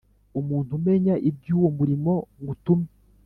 Umuntu 0.39 0.69
umenya 0.79 1.15
iby’ 1.29 1.45
uwo 1.57 1.69
murimo 1.77 2.13
ngutumye 2.39 2.91